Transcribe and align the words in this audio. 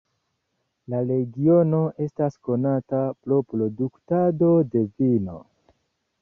La 0.93 1.01
regiono 1.11 1.81
estas 2.05 2.37
konata 2.47 3.03
pro 3.27 3.39
produktado 3.53 4.51
de 4.73 4.83
vino. 4.89 5.39